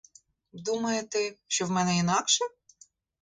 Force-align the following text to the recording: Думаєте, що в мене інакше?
Думаєте, 0.53 1.35
що 1.47 1.65
в 1.65 1.71
мене 1.71 1.97
інакше? 1.97 2.45